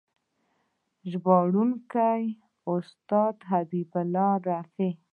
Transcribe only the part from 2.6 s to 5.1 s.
استاد حبیب الله رفیع